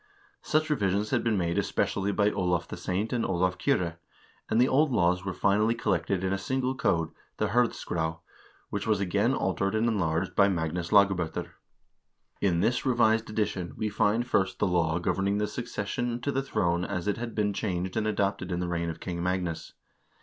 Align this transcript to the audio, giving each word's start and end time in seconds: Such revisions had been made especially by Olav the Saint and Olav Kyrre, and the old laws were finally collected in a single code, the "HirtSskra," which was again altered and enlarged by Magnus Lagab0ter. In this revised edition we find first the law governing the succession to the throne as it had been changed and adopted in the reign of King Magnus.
Such 0.41 0.71
revisions 0.71 1.11
had 1.11 1.23
been 1.23 1.37
made 1.37 1.59
especially 1.59 2.11
by 2.11 2.31
Olav 2.31 2.67
the 2.69 2.75
Saint 2.75 3.13
and 3.13 3.23
Olav 3.23 3.59
Kyrre, 3.59 3.97
and 4.49 4.59
the 4.59 4.67
old 4.67 4.91
laws 4.91 5.23
were 5.23 5.31
finally 5.31 5.75
collected 5.75 6.23
in 6.23 6.33
a 6.33 6.39
single 6.39 6.73
code, 6.73 7.09
the 7.37 7.49
"HirtSskra," 7.49 8.17
which 8.71 8.87
was 8.87 8.99
again 8.99 9.35
altered 9.35 9.75
and 9.75 9.87
enlarged 9.87 10.35
by 10.35 10.49
Magnus 10.49 10.89
Lagab0ter. 10.89 11.49
In 12.41 12.61
this 12.61 12.83
revised 12.83 13.29
edition 13.29 13.75
we 13.77 13.89
find 13.89 14.25
first 14.25 14.57
the 14.57 14.65
law 14.65 14.97
governing 14.97 15.37
the 15.37 15.45
succession 15.45 16.19
to 16.21 16.31
the 16.31 16.41
throne 16.41 16.83
as 16.83 17.07
it 17.07 17.17
had 17.17 17.35
been 17.35 17.53
changed 17.53 17.95
and 17.95 18.07
adopted 18.07 18.51
in 18.51 18.59
the 18.59 18.67
reign 18.67 18.89
of 18.89 18.99
King 18.99 19.21
Magnus. 19.21 19.73